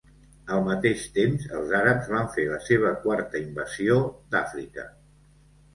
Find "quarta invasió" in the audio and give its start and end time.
3.05-4.01